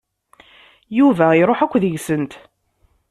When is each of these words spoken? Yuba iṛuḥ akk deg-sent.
Yuba 0.97 1.25
iṛuḥ 1.39 1.59
akk 1.61 1.73
deg-sent. 1.83 2.33